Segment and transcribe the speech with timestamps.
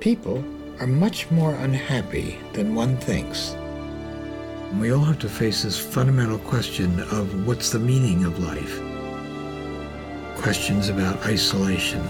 [0.00, 0.42] People
[0.80, 3.54] are much more unhappy than one thinks.
[4.78, 8.80] We all have to face this fundamental question of what's the meaning of life?
[10.40, 12.02] Questions about isolation.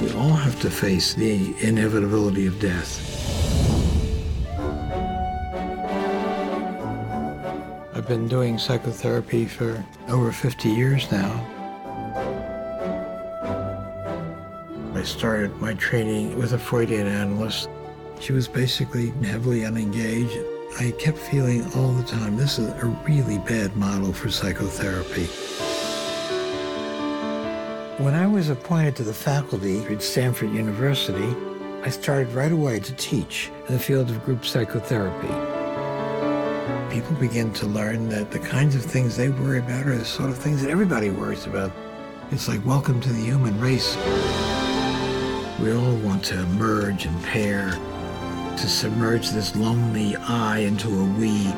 [0.00, 3.04] We all have to face the inevitability of death.
[7.96, 11.59] I've been doing psychotherapy for over 50 years now.
[15.10, 17.68] Started my training with a Freudian analyst.
[18.20, 20.38] She was basically heavily unengaged.
[20.78, 25.26] I kept feeling all the time this is a really bad model for psychotherapy.
[28.02, 31.34] When I was appointed to the faculty at Stanford University,
[31.82, 35.28] I started right away to teach in the field of group psychotherapy.
[36.94, 40.30] People begin to learn that the kinds of things they worry about are the sort
[40.30, 41.72] of things that everybody worries about.
[42.30, 43.96] It's like welcome to the human race.
[45.60, 47.68] We all want to merge and pair,
[48.56, 51.48] to submerge this lonely I into a we.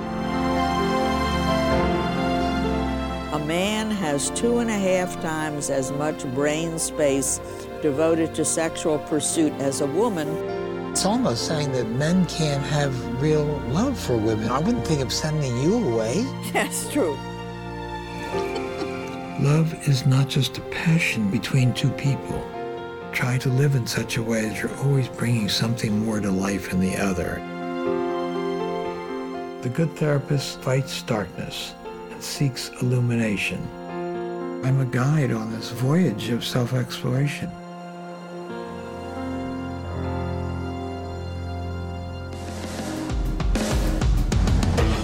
[3.32, 7.40] A man has two and a half times as much brain space
[7.80, 10.28] devoted to sexual pursuit as a woman.
[10.90, 14.48] It's almost saying that men can't have real love for women.
[14.48, 16.24] I wouldn't think of sending you away.
[16.52, 17.16] That's true.
[19.38, 22.44] Love is not just a passion between two people.
[23.12, 26.72] Try to live in such a way that you're always bringing something more to life
[26.72, 27.40] in the other.
[29.60, 31.74] The good therapist fights darkness
[32.10, 33.60] and seeks illumination.
[34.64, 37.50] I'm a guide on this voyage of self-exploration.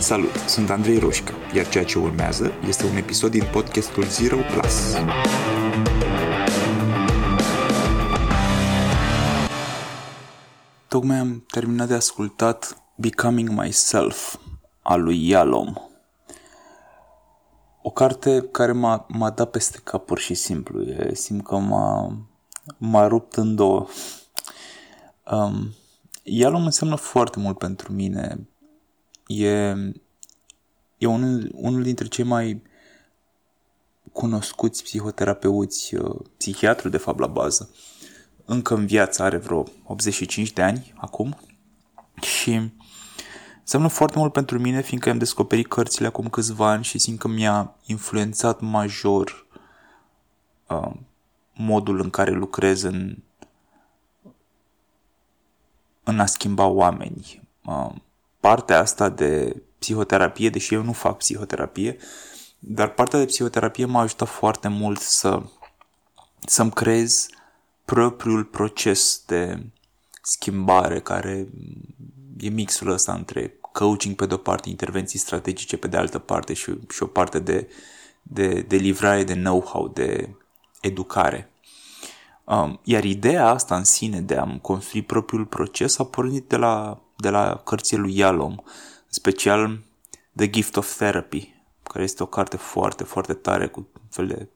[0.00, 4.96] Salut, sunt Andrei Roșca, iar ceea ce urmează este un episod din podcastul Zero Plus.
[10.88, 14.36] Tocmai am terminat de ascultat Becoming Myself
[14.82, 15.74] a lui Yalom.
[17.82, 20.82] O carte care m-a, m-a dat peste cap pur și simplu.
[20.82, 22.16] E, simt că m-a,
[22.78, 23.86] m-a rupt în două.
[25.30, 25.74] Um,
[26.22, 28.48] Yalom înseamnă foarte mult pentru mine.
[29.26, 29.74] E,
[30.98, 32.62] e unul, unul dintre cei mai
[34.12, 37.70] cunoscuți psihoterapeuți, uh, psihiatru de fapt la bază,
[38.48, 41.36] încă în viață, are vreo 85 de ani acum
[42.20, 42.70] și
[43.60, 47.28] înseamnă foarte mult pentru mine fiindcă am descoperit cărțile acum câțiva ani și simt că
[47.28, 49.46] mi-a influențat major
[50.68, 50.90] uh,
[51.54, 53.16] modul în care lucrez în,
[56.02, 57.48] în a schimba oameni.
[57.64, 57.90] Uh,
[58.40, 61.96] partea asta de psihoterapie, deși eu nu fac psihoterapie,
[62.58, 65.42] dar partea de psihoterapie m-a ajutat foarte mult să
[66.46, 67.28] să-mi creez
[67.88, 69.66] propriul proces de
[70.22, 71.48] schimbare care
[72.38, 76.78] e mixul ăsta între coaching pe de-o parte, intervenții strategice pe de altă parte și,
[76.90, 77.68] și o parte de,
[78.22, 80.28] de, de livrare de know-how, de
[80.80, 81.50] educare.
[82.44, 87.00] Um, iar ideea asta în sine de a-mi construi propriul proces a pornit de la,
[87.16, 88.56] de la cărțile lui Yalom,
[89.08, 89.80] special
[90.36, 94.48] The Gift of Therapy, care este o carte foarte, foarte tare cu un fel de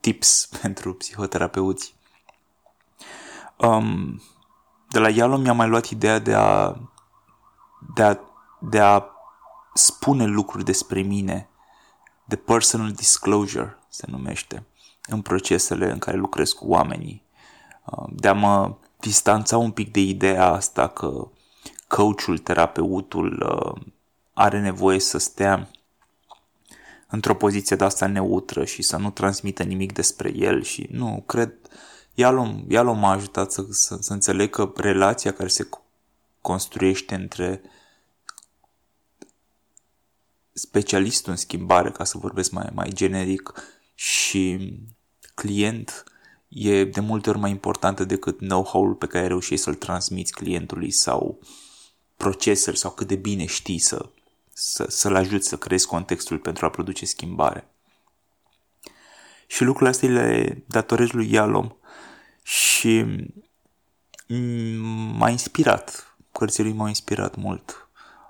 [0.00, 1.98] tips pentru psihoterapeuți.
[3.62, 4.20] Um,
[4.88, 6.76] de la Ialo mi-a mai luat ideea de a,
[7.94, 8.18] de a,
[8.60, 9.04] de a
[9.74, 11.48] spune lucruri despre mine,
[12.24, 14.66] de personal disclosure se numește,
[15.08, 17.22] în procesele în care lucrez cu oamenii.
[17.84, 21.28] Um, de a mă distanța un pic de ideea asta că
[21.88, 23.82] coachul, terapeutul uh,
[24.32, 25.70] are nevoie să stea
[27.08, 31.52] într-o poziție de asta neutră și să nu transmită nimic despre el și nu, cred,
[32.20, 35.68] Ialom, Ialom m-a ajutat să, să, să înțeleg că relația care se
[36.40, 37.62] construiește între
[40.52, 43.52] specialistul în schimbare, ca să vorbesc mai, mai generic,
[43.94, 44.72] și
[45.34, 46.04] client
[46.48, 51.38] e de multe ori mai importantă decât know-how-ul pe care reușești să-l transmiți clientului sau
[52.16, 54.08] procesele sau cât de bine știi să,
[54.52, 57.68] să, să-l ajuți să creezi contextul pentru a produce schimbare.
[59.46, 61.74] Și lucrurile astea le datorez lui Ialom
[62.50, 63.04] și
[65.16, 66.16] m-a inspirat.
[66.32, 67.88] Cărțile lui m-au inspirat mult.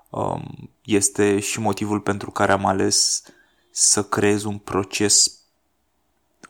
[0.09, 3.23] Um, este și motivul pentru care am ales
[3.69, 5.39] să creez un proces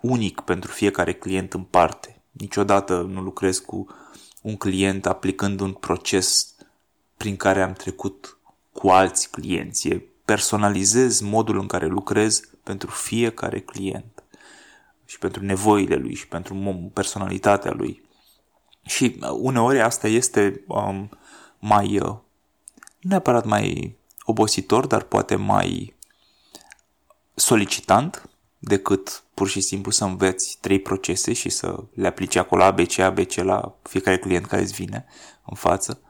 [0.01, 2.21] unic pentru fiecare client în parte.
[2.31, 3.87] Niciodată nu lucrez cu
[4.41, 6.55] un client aplicând un proces
[7.17, 8.37] prin care am trecut
[8.73, 9.89] cu alți clienți.
[10.25, 14.20] personalizez modul în care lucrez pentru fiecare client
[15.11, 18.03] și pentru nevoile lui și pentru personalitatea lui.
[18.85, 21.09] Și uneori asta este um,
[21.59, 22.21] mai, uh, nu
[22.99, 25.95] neapărat mai obositor, dar poate mai
[27.33, 28.29] solicitant
[28.59, 33.33] decât pur și simplu să înveți trei procese și să le aplici acolo ABC, ABC
[33.33, 35.05] la fiecare client care îți vine
[35.45, 36.01] în față.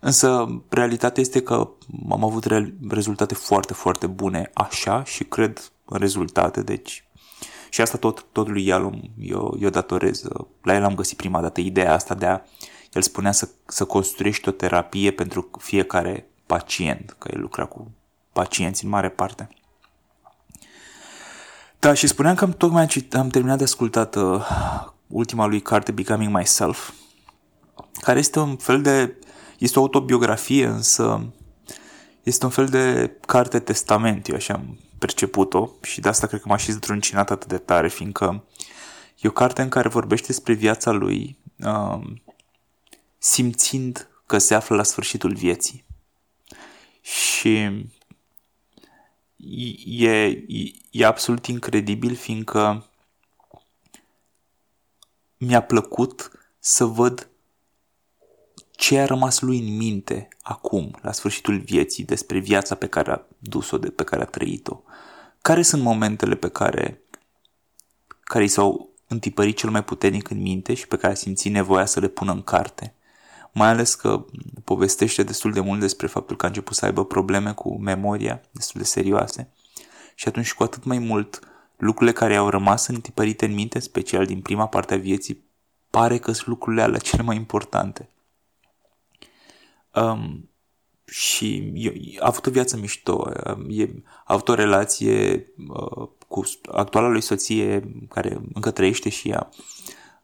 [0.00, 1.70] Însă realitatea este că
[2.10, 2.46] am avut
[2.88, 7.04] rezultate foarte, foarte bune așa și cred în rezultate, deci
[7.72, 10.22] și asta tot, tot lui Ialum eu, eu datorez.
[10.62, 12.40] La el am găsit prima dată ideea asta de a,
[12.92, 17.90] el spunea să, să construiești o terapie pentru fiecare pacient, că el lucra cu
[18.32, 19.48] pacienți în mare parte.
[21.78, 24.46] Da, și spuneam că tocmai am terminat de ascultat uh,
[25.06, 26.90] ultima lui carte Becoming Myself,
[28.00, 29.16] care este un fel de,
[29.58, 31.32] este o autobiografie, însă
[32.22, 36.48] este un fel de carte testament, eu așa am perceput-o și de asta cred că
[36.48, 38.44] m-a și zdruncinat atât de tare, fiindcă
[39.20, 42.00] e o carte în care vorbește despre viața lui, uh,
[43.18, 45.84] simțind că se află la sfârșitul vieții.
[47.00, 47.86] Și
[49.86, 52.86] e, e, e absolut incredibil, fiindcă
[55.36, 57.28] mi-a plăcut să văd
[58.70, 63.20] ce a rămas lui în minte acum, la sfârșitul vieții, despre viața pe care a
[63.42, 64.80] dus-o, de pe care a trăit-o.
[65.42, 67.00] Care sunt momentele pe care,
[68.20, 71.86] care i s-au întipărit cel mai puternic în minte și pe care a simțit nevoia
[71.86, 72.94] să le pună în carte?
[73.52, 74.24] Mai ales că
[74.64, 78.80] povestește destul de mult despre faptul că a început să aibă probleme cu memoria, destul
[78.80, 79.52] de serioase.
[80.14, 81.40] Și atunci cu atât mai mult
[81.76, 85.44] lucrurile care au rămas întipărite în minte, special din prima parte a vieții,
[85.90, 88.08] pare că sunt lucrurile alea cele mai importante.
[89.94, 90.48] Um,
[91.04, 91.72] și
[92.20, 93.30] a avut o viață mișto,
[93.68, 93.88] e,
[94.24, 99.48] a avut o relație uh, cu actuala lui soție care încă trăiește și ea.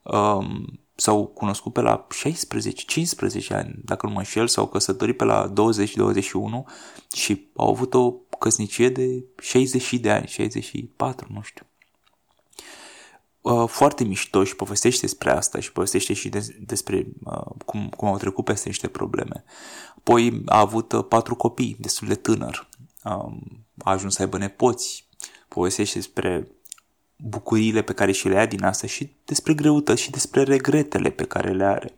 [0.02, 2.06] Um, s-au cunoscut pe la
[3.46, 5.54] 16-15 ani, dacă nu mă înșel, s-au căsătorit pe la 20-21
[7.12, 11.66] și au avut o căsnicie de 60 de ani, 64, nu știu.
[13.48, 18.08] Uh, foarte mișto și povestește despre asta și povestește și de, despre uh, cum, cum
[18.08, 19.44] au trecut peste niște probleme.
[19.96, 22.68] Apoi a avut uh, patru copii, destul de tânăr.
[23.04, 25.08] Um, a ajuns să aibă nepoți.
[25.48, 26.48] Povestește despre
[27.16, 31.24] bucuriile pe care și le ia din asta și despre greutăți și despre regretele pe
[31.24, 31.94] care le are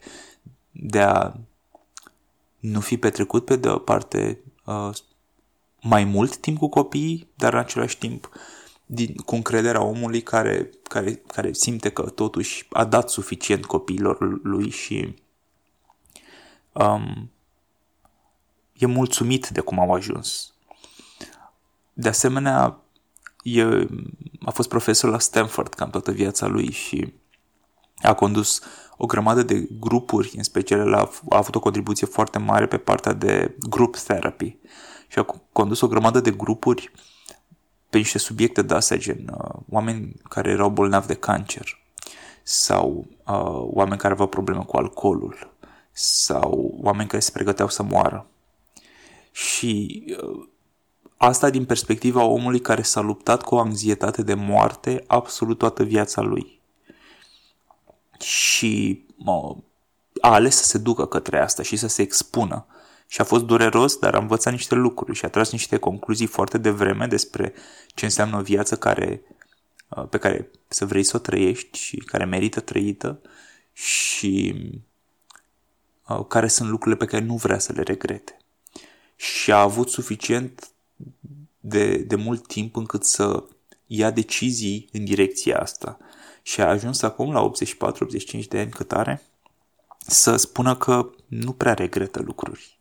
[0.70, 1.32] de a
[2.58, 4.38] nu fi petrecut pe de o parte
[5.80, 8.30] mai mult timp cu copiii, dar în același timp
[8.92, 14.70] din, cu încrederea omului care, care, care simte că totuși a dat suficient copiilor lui
[14.70, 15.14] și
[16.72, 17.30] um,
[18.72, 20.54] e mulțumit de cum au ajuns.
[21.92, 22.80] De asemenea,
[23.42, 23.86] e,
[24.44, 27.12] a fost profesor la Stanford cam toată viața lui și
[28.02, 28.60] a condus
[28.96, 33.12] o grămadă de grupuri, în special a, a avut o contribuție foarte mare pe partea
[33.12, 34.56] de group therapy
[35.08, 36.92] și a condus o grămadă de grupuri
[37.90, 41.78] pe niște subiecte de astea, gen uh, oameni care erau bolnavi de cancer
[42.42, 45.54] sau uh, oameni care aveau probleme cu alcoolul
[45.92, 48.26] sau oameni care se pregăteau să moară.
[49.32, 50.48] Și uh,
[51.16, 56.20] asta din perspectiva omului care s-a luptat cu o anxietate de moarte absolut toată viața
[56.20, 56.60] lui.
[58.18, 59.56] Și uh,
[60.20, 62.66] a ales să se ducă către asta și să se expună
[63.12, 66.58] și a fost dureros, dar a învățat niște lucruri și a tras niște concluzii foarte
[66.58, 67.52] devreme despre
[67.86, 69.22] ce înseamnă o viață care,
[69.88, 73.20] uh, pe care să vrei să o trăiești și care merită trăită
[73.72, 74.54] și
[76.08, 78.36] uh, care sunt lucrurile pe care nu vrea să le regrete.
[79.16, 80.70] Și a avut suficient
[81.60, 83.44] de, de mult timp încât să
[83.86, 85.98] ia decizii în direcția asta.
[86.42, 87.50] Și a ajuns acum la
[88.42, 89.22] 84-85 de ani cât are
[89.98, 92.78] să spună că nu prea regretă lucruri.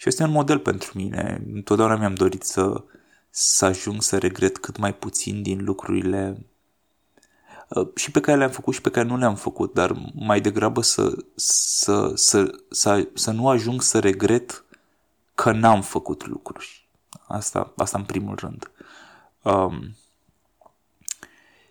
[0.00, 1.42] Și este un model pentru mine.
[1.52, 2.84] Întotdeauna mi-am dorit să,
[3.30, 6.46] să ajung să regret cât mai puțin din lucrurile
[7.68, 10.82] uh, și pe care le-am făcut și pe care nu le-am făcut, dar mai degrabă
[10.82, 14.64] să, să, să, să, să nu ajung să regret
[15.34, 16.88] că n-am făcut lucruri.
[17.26, 18.70] Asta, asta în primul rând.
[19.42, 19.96] Um,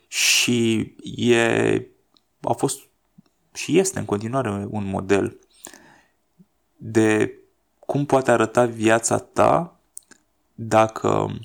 [0.07, 0.79] și
[1.15, 1.87] e,
[2.41, 2.79] a fost
[3.53, 5.39] și este în continuare un model
[6.75, 7.37] de
[7.87, 9.79] cum poate arăta viața ta
[10.55, 11.39] dacă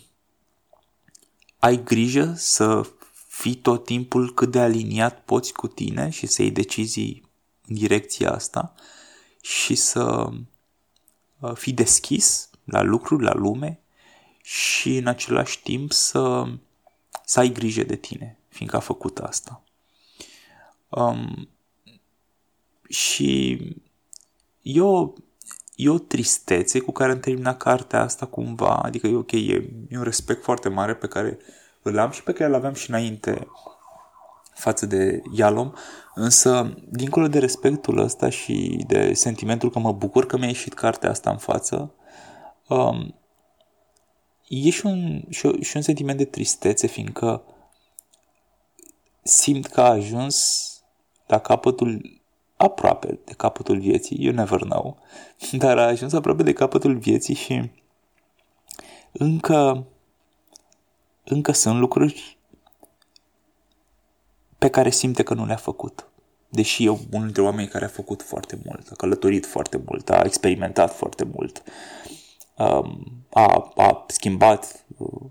[1.58, 2.90] ai grijă să
[3.28, 7.28] fii tot timpul cât de aliniat poți cu tine și să iei decizii
[7.66, 8.74] în direcția asta
[9.40, 10.28] și să
[11.38, 13.80] uh, fii deschis la lucruri, la lume
[14.42, 16.44] și în același timp să,
[17.24, 19.62] să ai grijă de tine, fiindcă a făcut asta.
[20.88, 21.48] Um,
[22.88, 23.58] și
[24.62, 25.12] e o,
[25.74, 29.96] e o tristețe cu care am terminat cartea asta cumva, adică e ok, e, e
[29.96, 31.38] un respect foarte mare pe care
[31.82, 33.46] îl am și pe care îl aveam și înainte
[34.54, 35.72] față de Yalom,
[36.14, 41.10] însă dincolo de respectul ăsta și de sentimentul că mă bucur că mi-a ieșit cartea
[41.10, 41.94] asta în față,
[42.68, 43.14] um,
[44.48, 47.42] e și un, și, și un sentiment de tristețe, fiindcă
[49.22, 50.66] simt că a ajuns
[51.26, 52.21] la capătul
[52.62, 54.98] aproape de capătul vieții, you never know,
[55.52, 57.70] dar a ajuns aproape de capătul vieții și
[59.12, 59.86] încă
[61.24, 62.38] încă sunt lucruri
[64.58, 66.06] pe care simte că nu le-a făcut.
[66.48, 70.22] Deși e unul dintre oameni care a făcut foarte mult, a călătorit foarte mult, a
[70.24, 71.62] experimentat foarte mult,
[72.56, 75.30] um, a, a schimbat uh,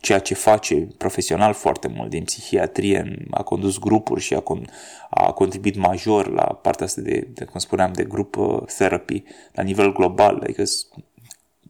[0.00, 4.70] ceea ce face profesional foarte mult din psihiatrie, a condus grupuri și a, con-
[5.10, 9.62] a contribuit major la partea asta de, de, cum spuneam, de grup uh, therapy la
[9.62, 10.62] nivel global, adică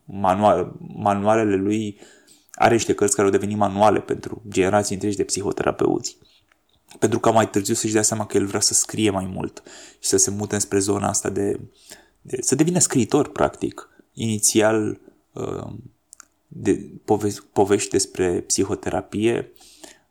[0.05, 2.01] manual, manualele lui
[2.53, 6.17] are niște cărți care au devenit manuale pentru generații întregi de psihoterapeuți.
[6.99, 9.63] Pentru ca mai târziu să-și dea seama că el vrea să scrie mai mult
[9.99, 11.61] și să se mute spre zona asta de,
[12.21, 13.89] de să devină scriitor, practic.
[14.13, 15.01] Inițial
[15.33, 15.73] uh,
[16.49, 19.53] de pove- povești despre psihoterapie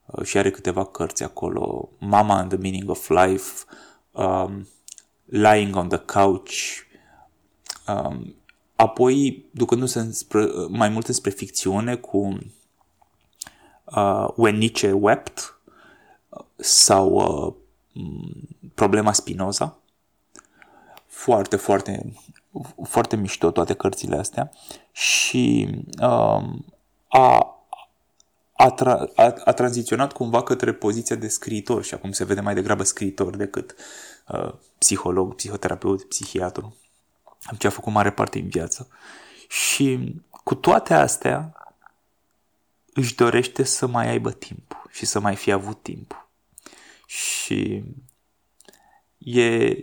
[0.05, 1.89] uh, și are câteva cărți acolo.
[1.99, 3.63] Mama and the Meaning of Life,
[4.11, 4.67] um,
[5.25, 6.53] Lying on the Couch,
[7.87, 8.35] um,
[8.75, 12.37] apoi ducându-se înspre, mai mult înspre ficțiune cu
[13.83, 15.59] uh, When Nietzsche Wept
[16.55, 17.53] sau uh,
[18.73, 19.79] Problema Spinoza.
[21.05, 22.13] Foarte, foarte,
[22.83, 24.51] foarte mișto toate cărțile astea
[24.91, 25.69] și
[26.01, 26.43] uh,
[27.07, 27.61] a,
[28.53, 32.53] a, tra- a, a tranziționat cumva către poziția de scriitor și acum se vede mai
[32.53, 33.75] degrabă scriitor decât
[34.27, 36.75] uh, psiholog, psihoterapeut, psihiatru
[37.57, 38.87] ce a făcut mare parte în viață.
[39.47, 41.53] Și cu toate astea
[42.93, 46.29] își dorește să mai aibă timp și să mai fie avut timp.
[47.05, 47.83] Și
[49.17, 49.75] e,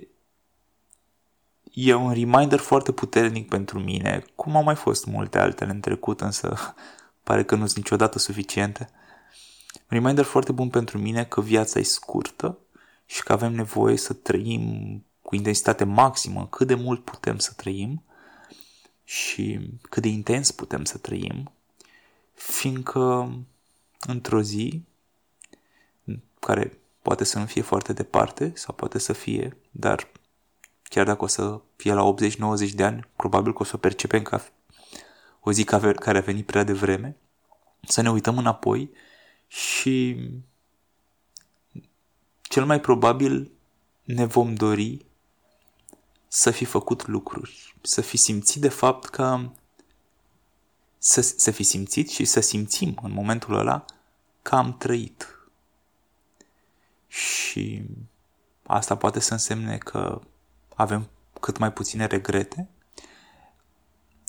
[1.75, 6.21] e un reminder foarte puternic pentru mine, cum au mai fost multe altele în trecut,
[6.21, 6.75] însă
[7.25, 8.89] pare că nu sunt niciodată suficiente.
[9.75, 12.59] Un reminder foarte bun pentru mine că viața e scurtă
[13.07, 18.03] și că avem nevoie să trăim cu intensitate maximă cât de mult putem să trăim
[19.05, 21.53] și cât de intens putem să trăim,
[22.35, 23.35] fiindcă
[24.01, 24.83] într-o zi,
[26.41, 30.09] care poate să nu fie foarte departe sau poate să fie, dar
[30.89, 32.15] chiar dacă o să fie la
[32.69, 34.45] 80-90 de ani, probabil că o să o percepem ca
[35.41, 37.17] o zi care a venit prea devreme,
[37.81, 38.91] să ne uităm înapoi
[39.47, 40.17] și
[42.43, 43.51] cel mai probabil
[44.03, 45.05] ne vom dori
[46.29, 49.51] să fi făcut lucruri, să fi simțit de fapt că
[50.99, 53.85] să, să fi simțit și să simțim în momentul ăla
[54.43, 55.39] că am trăit.
[57.09, 57.83] Și
[58.63, 60.21] asta poate să însemne că
[60.75, 61.09] avem
[61.41, 62.69] cât mai puține regrete,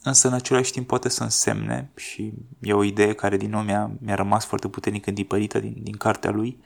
[0.03, 3.91] însă în același timp poate să însemne, și e o idee care din nou mi-a,
[3.99, 6.63] mi-a rămas foarte puternic îndipărită din, din cartea lui,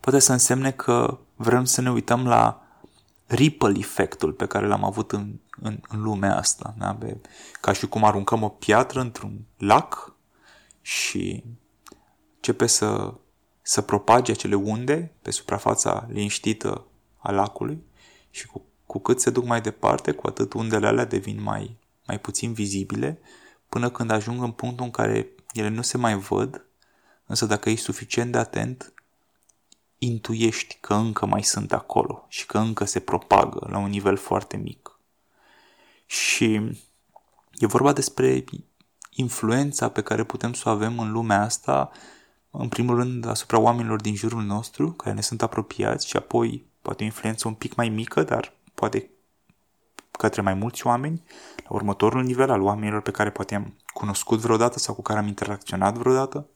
[0.00, 2.62] poate să însemne că vrem să ne uităm la
[3.26, 6.74] ripple efectul pe care l-am avut în, în, în lumea asta.
[6.78, 6.92] Da?
[6.92, 7.20] Be,
[7.60, 10.14] ca și cum aruncăm o piatră într-un lac
[10.80, 11.44] și
[12.34, 13.14] începe să,
[13.62, 16.84] să propage acele unde pe suprafața liniștită
[17.18, 17.82] a lacului
[18.32, 22.20] și cu, cu cât se duc mai departe, cu atât undele alea devin mai, mai
[22.20, 23.20] puțin vizibile,
[23.68, 26.64] până când ajung în punctul în care ele nu se mai văd,
[27.26, 28.92] însă dacă ești suficient de atent,
[29.98, 34.56] intuiești că încă mai sunt acolo și că încă se propagă la un nivel foarte
[34.56, 34.98] mic.
[36.06, 36.54] Și
[37.52, 38.44] e vorba despre
[39.10, 41.90] influența pe care putem să o avem în lumea asta,
[42.50, 47.02] în primul rând asupra oamenilor din jurul nostru, care ne sunt apropiați, și apoi poate
[47.02, 49.10] o influență un pic mai mică, dar poate
[50.10, 51.22] către mai mulți oameni,
[51.56, 55.26] la următorul nivel al oamenilor pe care poate am cunoscut vreodată sau cu care am
[55.26, 56.46] interacționat vreodată.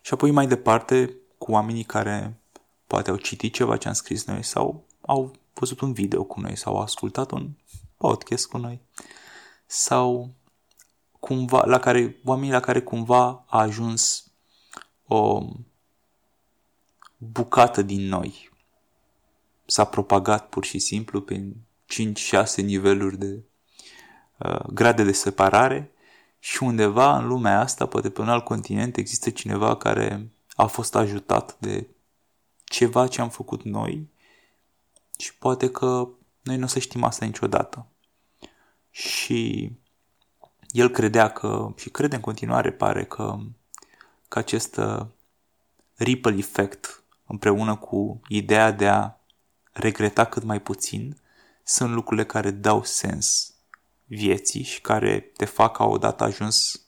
[0.00, 2.40] Și apoi mai departe cu oamenii care
[2.86, 6.56] poate au citit ceva ce am scris noi sau au văzut un video cu noi
[6.56, 7.50] sau au ascultat un
[7.96, 8.80] podcast cu noi
[9.66, 10.30] sau
[11.20, 14.26] cumva, la care, oamenii la care cumva a ajuns
[15.06, 15.42] o
[17.16, 18.52] bucată din noi.
[19.66, 21.54] S-a propagat pur și simplu prin
[22.52, 23.42] 5-6 niveluri de
[24.38, 25.92] uh, grade de separare
[26.38, 30.94] și undeva în lumea asta, poate pe un alt continent, există cineva care a fost
[30.94, 31.86] ajutat de
[32.64, 34.08] ceva ce am făcut noi
[35.18, 36.08] și poate că
[36.42, 37.86] noi nu o să știm asta niciodată.
[38.90, 39.72] Și
[40.68, 43.38] el credea că, și crede în continuare, pare că,
[44.28, 45.06] că acest uh,
[45.94, 49.12] ripple effect împreună cu ideea de a
[49.74, 51.16] regreta cât mai puțin
[51.62, 53.54] sunt lucrurile care dau sens
[54.04, 56.80] vieții și care te fac ca odată ajuns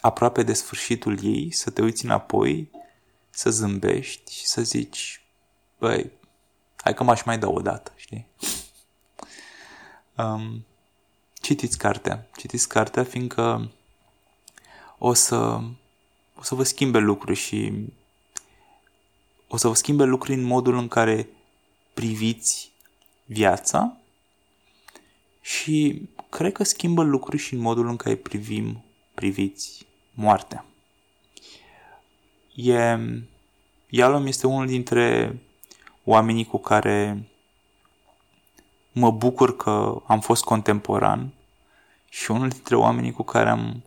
[0.00, 2.70] aproape de sfârșitul ei să te uiți înapoi,
[3.30, 5.22] să zâmbești și să zici,
[5.78, 6.10] băi,
[6.76, 8.26] hai că m-aș mai da o dată, știi?
[10.16, 10.66] Um,
[11.32, 13.70] citiți cartea, citiți cartea fiindcă
[14.98, 15.60] o să,
[16.34, 17.86] o să vă schimbe lucruri și
[19.48, 21.28] o să vă schimbe lucruri în modul în care
[21.94, 22.70] priviți
[23.24, 23.96] viața
[25.40, 30.64] și cred că schimbă lucruri și în modul în care privim, priviți moartea.
[32.54, 32.98] E,
[33.88, 35.38] Ialom este unul dintre
[36.04, 37.28] oamenii cu care
[38.92, 41.32] mă bucur că am fost contemporan
[42.08, 43.82] și unul dintre oamenii cu care am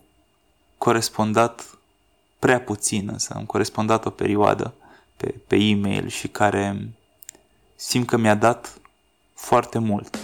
[0.77, 1.77] corespondat
[2.39, 4.73] prea puțin, însă am corespondat o perioadă
[5.17, 6.89] pe, pe e-mail și care
[7.75, 8.73] simt că mi-a dat
[9.33, 10.17] foarte mult.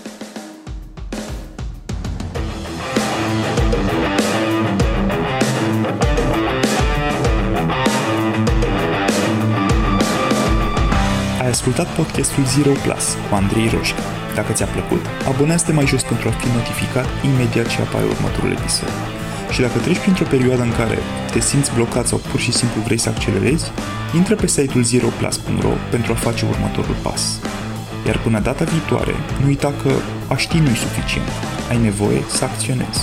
[11.42, 14.02] Ai ascultat podcastul Zero Plus cu Andrei Roșca.
[14.36, 19.19] Dacă ți-a plăcut, abonează-te mai jos pentru a fi notificat imediat ce apare următorul episod.
[19.50, 20.98] Și dacă treci printr-o perioadă în care
[21.32, 23.72] te simți blocat sau pur și simplu vrei să accelerezi,
[24.16, 27.40] intră pe site-ul zeroplus.ro pentru a face următorul pas.
[28.06, 29.92] Iar până data viitoare, nu uita că
[30.28, 31.30] a ști nu suficient.
[31.70, 33.00] Ai nevoie să acționezi.